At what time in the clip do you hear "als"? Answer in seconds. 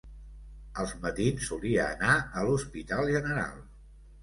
0.83-0.93